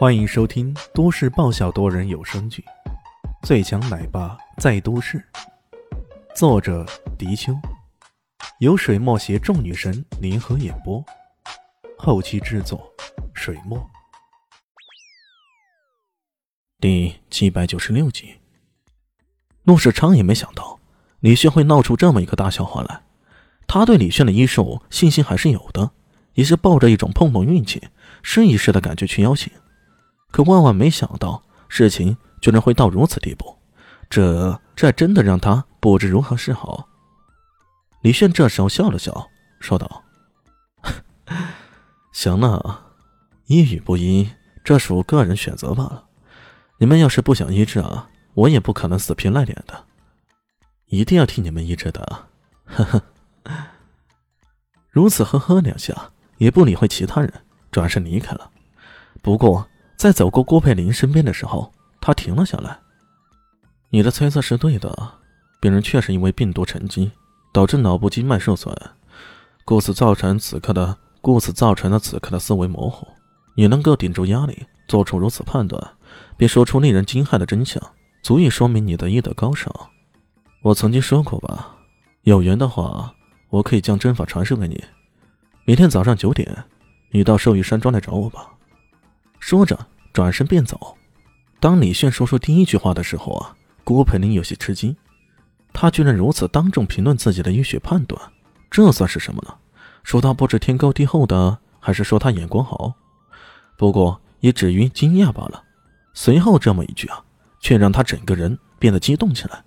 [0.00, 2.64] 欢迎收听都市爆笑多人有声剧
[3.46, 5.18] 《最强奶爸在都市》，
[6.34, 6.86] 作者：
[7.18, 7.52] 迪秋，
[8.60, 11.04] 由水墨携众女神联合演播，
[11.98, 12.90] 后期制作：
[13.34, 13.78] 水墨。
[16.80, 18.36] 第七百九十六集，
[19.64, 20.80] 陆世昌也没想到
[21.20, 23.02] 李炫会闹出这么一个大笑话来。
[23.66, 25.90] 他对李炫的医术信心还是有的，
[26.32, 27.88] 也是抱着一种碰碰运气、
[28.22, 29.52] 试一试的感觉去邀请。
[30.30, 33.56] 可万万没想到，事情居然会到如此地步，
[34.08, 36.88] 这这真的让他不知如何是好。
[38.02, 40.04] 李炫这时候笑了笑，说道
[42.12, 42.86] ：“行了，
[43.46, 44.30] 医与不医，
[44.64, 46.06] 这属个人选择罢了。
[46.78, 49.84] 你们要是不想医治啊，我也不可能死皮赖脸的，
[50.86, 52.26] 一定要替你们医治的。”
[52.64, 53.02] 呵呵，
[54.90, 57.32] 如此呵呵两下，也不理会其他人，
[57.70, 58.50] 转身离开了。
[59.20, 59.66] 不过。
[60.00, 62.78] 在走过郭佩林身边的时候，他停了下来。
[63.90, 65.12] 你的猜测是对的，
[65.60, 67.12] 病人确实因为病毒沉积，
[67.52, 68.74] 导致脑部经脉受损，
[69.62, 73.06] 故此造成此刻的故此造成了此刻的思维模糊。
[73.54, 75.78] 你能够顶住压力，做出如此判断，
[76.38, 77.78] 并说出令人惊骇的真相，
[78.22, 79.70] 足以说明你的医德高尚。
[80.62, 81.76] 我曾经说过吧，
[82.22, 83.12] 有缘的话，
[83.50, 84.82] 我可以将针法传授给你。
[85.66, 86.64] 明天早上九点，
[87.10, 88.48] 你到寿玉山庄来找我吧。
[89.38, 89.78] 说着。
[90.12, 90.96] 转身便走。
[91.58, 94.96] 当李炫说出第一句话的时候啊，郭培林有些吃惊。
[95.72, 98.20] 他居然如此当众评论自己的医学判断，
[98.70, 99.54] 这算是什么呢？
[100.02, 102.94] 说他不知天高地厚的，还是说他眼光好？
[103.76, 105.62] 不过也止于惊讶罢了。
[106.12, 107.22] 随后这么一句啊，
[107.60, 109.62] 却让他整个人变得激动起来。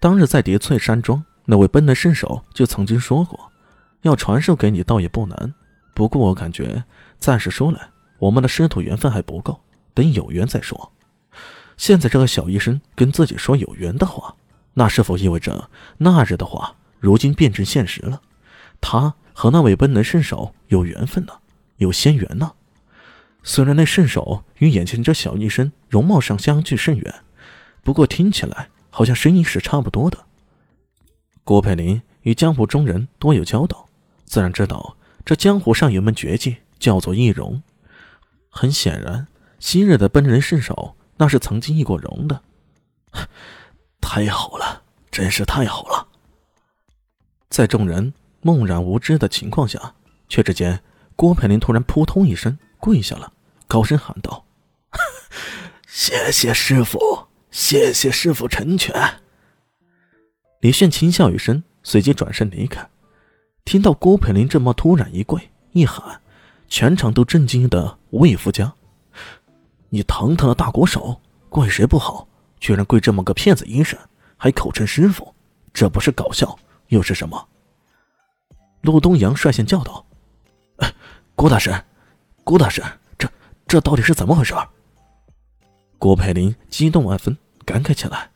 [0.00, 3.38] 当日在叠翠山庄，那位奔的圣手就曾经说过，
[4.02, 5.54] 要传授给你倒也不难。
[5.94, 6.82] 不过我感觉，
[7.18, 7.88] 暂时说来。
[8.20, 9.60] 我们的师徒缘分还不够，
[9.92, 10.92] 等有缘再说。
[11.76, 14.36] 现在这个小医生跟自己说有缘的话，
[14.74, 18.20] 那是否意味着那日的话如今变成现实了？
[18.80, 21.32] 他和那位本能圣手有缘分呢，
[21.78, 22.52] 有仙缘呢。
[23.42, 27.14] 虽然那圣手与眼前这小医生容貌上相距甚远，
[27.82, 30.18] 不过听起来好像声音是差不多的。
[31.42, 33.86] 郭佩林与江湖中人多有交道，
[34.26, 34.94] 自然知道
[35.24, 37.62] 这江湖上有门绝技叫做易容。
[38.50, 39.28] 很显然，
[39.58, 42.42] 昔日的奔人圣手那是曾经易过容的。
[44.00, 46.08] 太好了，真是太好了！
[47.48, 48.12] 在众人
[48.42, 49.94] 懵然无知的情况下，
[50.28, 50.82] 却只见
[51.16, 53.32] 郭佩林突然扑通一声跪下了，
[53.66, 54.44] 高声喊道
[55.86, 56.98] ：“谢谢师傅，
[57.50, 59.20] 谢谢师傅成全。”
[60.60, 62.88] 李炫轻笑一声，随即转身离开。
[63.64, 66.20] 听到郭佩林这么突然一跪一喊。
[66.70, 68.72] 全场都震惊的魏福家，
[69.88, 72.26] 你堂堂的大国手，怪谁不好？
[72.60, 73.98] 居然跪这么个骗子医生，
[74.36, 75.34] 还口称师傅，
[75.74, 76.56] 这不是搞笑
[76.88, 77.48] 又是什么？
[78.82, 80.06] 陆东阳率先叫道
[81.34, 81.74] ：“郭大师，
[82.44, 82.82] 郭大师，
[83.18, 83.28] 这
[83.66, 84.54] 这到底是怎么回事？”
[85.98, 88.30] 郭佩林激动万分，感慨起来：“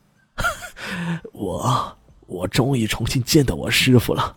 [1.32, 1.96] 我
[2.26, 4.36] 我终于重新见到我师傅了。”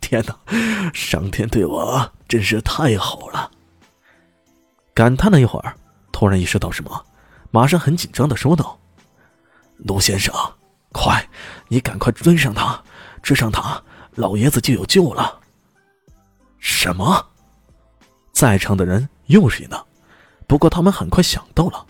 [0.00, 0.36] 天哪，
[0.92, 3.50] 上天对我真是太好了！
[4.94, 5.74] 感叹了一会儿，
[6.12, 7.04] 突然意识到什么，
[7.50, 8.78] 马上很紧张的说道
[9.78, 10.32] ：“卢先生，
[10.92, 11.28] 快，
[11.66, 12.80] 你赶快追上他，
[13.20, 13.82] 追上他，
[14.14, 15.40] 老爷子就有救了。”
[16.60, 17.26] 什么？
[18.30, 19.84] 在场的人又是一愣，
[20.46, 21.84] 不过他们很快想到了，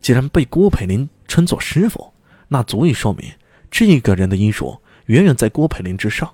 [0.00, 2.14] 既然被郭培林称作师傅，
[2.46, 3.28] 那足以说明
[3.68, 6.32] 这个人的医术远远在郭培林之上。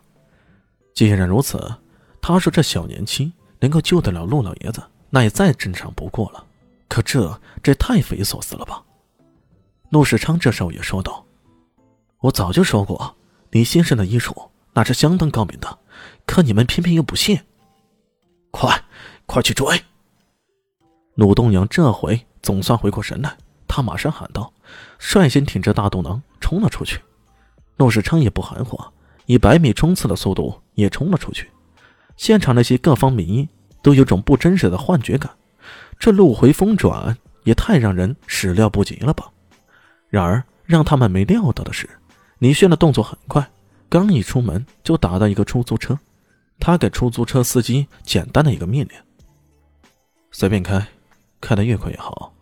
[0.92, 1.76] 既然如此，
[2.20, 6.44] 他说这小年轻能够救得了陆老爷子，那也再正常不过了。
[6.88, 8.82] 可这这太匪夷所思了吧？
[9.90, 11.24] 陆世昌这时候也说道
[12.20, 13.16] ：“我早就说过，
[13.50, 14.34] 李先生的医术
[14.72, 15.78] 那是相当高明的，
[16.26, 17.40] 可你们偏偏又不信。
[18.50, 18.84] 快，
[19.26, 19.82] 快去追！”
[21.16, 23.36] 陆东阳这回总算回过神来，
[23.66, 24.52] 他马上喊道，
[24.98, 27.00] 率先挺着大肚囊冲了出去。
[27.76, 28.78] 陆世昌也不含糊。
[29.26, 31.50] 以百米冲刺的速度也冲了出去，
[32.18, 33.48] 现场那些各方名医
[33.80, 35.30] 都有种不真实的幻觉感，
[35.98, 39.30] 这路回风转也太让人始料不及了吧！
[40.10, 41.88] 然而让他们没料到的是，
[42.40, 43.48] 李轩的动作很快，
[43.88, 45.98] 刚一出门就打到一个出租车，
[46.60, 48.90] 他给出租车司机简单的一个命令：
[50.30, 50.86] 随便开，
[51.40, 52.34] 开得越快越好。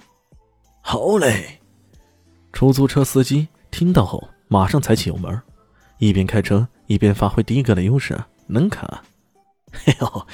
[0.81, 1.61] 好嘞！
[2.53, 5.41] 出租车司机听到后马上踩起油门，
[5.99, 6.67] 一边开车。
[6.89, 8.89] 一边发挥的哥的优势，能砍。
[9.85, 10.27] 嘿 呦，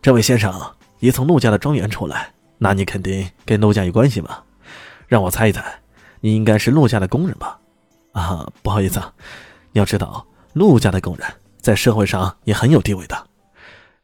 [0.00, 0.52] 这位先生，
[0.98, 4.44] 你从陆家的庄园出来，那你肯定跟陆家有关系吧？
[5.06, 5.62] 让我猜一猜，
[6.20, 7.58] 你应该是陆家的工人吧？
[8.12, 9.12] 啊，不好意思，啊，
[9.72, 11.26] 要知道陆家的工人
[11.58, 13.26] 在社会上也很有地位的，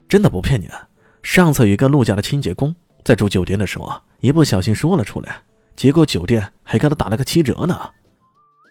[0.09, 0.89] 真的不骗你的。
[1.23, 2.75] 上次有一个陆家的清洁工
[3.05, 5.43] 在住酒店的时候，一不小心说了出来，
[5.75, 7.91] 结果酒店还给他打了个七折呢。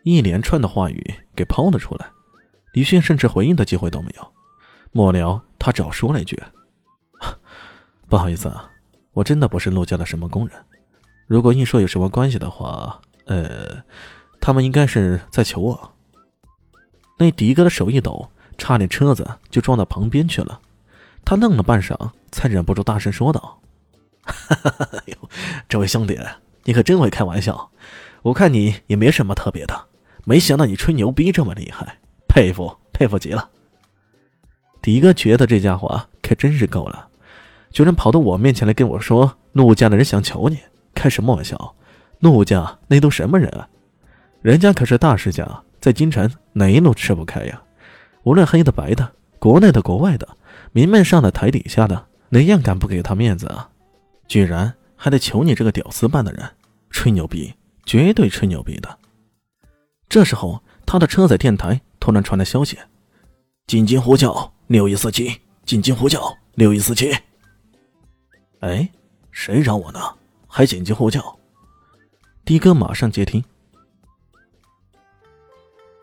[0.03, 2.06] 一连串的话语给抛了出来，
[2.74, 4.33] 李迅甚至回应的机会都没有。
[4.91, 6.41] 末了，他只好说了一句
[8.09, 8.69] ：“不好意思啊，
[9.13, 10.57] 我真的不是陆家的什么工人。
[11.27, 13.83] 如果硬说有什么关系的话，呃，
[14.39, 15.93] 他们应该是在求我。”
[17.17, 20.59] 那迪哥的手一抖，差点车子就撞到旁边去了。
[21.23, 23.61] 他愣了半晌，才忍不住大声说道
[24.25, 25.03] ：“哈哈，
[25.69, 26.19] 这位兄弟，
[26.63, 27.71] 你可真会开玩笑！
[28.23, 29.88] 我看你也没什么特别的。”
[30.25, 33.49] 没想到你吹牛逼这么厉害，佩服佩服极了。
[34.81, 37.07] 迪哥觉得这家伙可真是够了，
[37.72, 40.57] 居然跑到我面前来跟我说陆家的人想求你，
[40.95, 41.75] 开什么玩笑？
[42.19, 43.68] 陆家那都什么人啊？
[44.42, 47.62] 人家可是大世家，在京城哪一路吃不开呀？
[48.24, 50.28] 无论黑的白的，国内的国外的，
[50.72, 53.69] 明面上的台底下的，哪样敢不给他面子啊？
[54.27, 56.44] 居然还得求你这个屌丝般的人，
[56.89, 57.54] 吹牛逼，
[57.86, 58.98] 绝对吹牛逼的。
[60.10, 62.77] 这时候，他的车载电台突然传来消息
[63.68, 67.13] ：“紧急呼叫六一四七，紧急呼叫六一四七。”
[68.62, 68.89] 哎，
[69.29, 70.00] 谁找我呢？
[70.47, 71.38] 还紧急呼叫？
[72.45, 73.44] 的哥马上接听。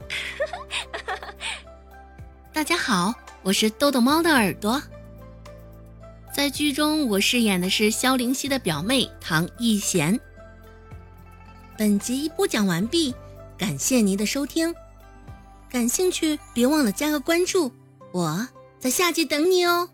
[2.53, 4.82] 大家好，我是豆豆猫的耳朵。
[6.31, 10.21] 在剧中，我饰演的是萧灵溪的表妹唐艺贤。
[11.79, 13.14] 本集播讲完毕。
[13.56, 14.75] 感谢您的收听，
[15.71, 17.73] 感兴趣别忘了加个关注，
[18.12, 18.47] 我
[18.81, 19.91] 在下集等你哦。